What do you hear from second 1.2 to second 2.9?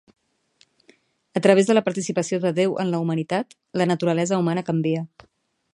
A través de la participació de Déu